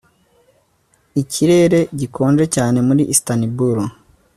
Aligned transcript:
Ikirere 1.21 1.79
gikonje 1.99 2.45
cyane 2.55 2.77
muri 2.87 3.03
Istanbul 3.13 3.77